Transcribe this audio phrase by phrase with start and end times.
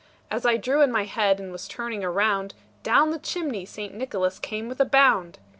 [0.31, 3.93] As I drew in my head, and was turning around, Down the chimney St.
[3.93, 5.37] Nicholas came with a bound.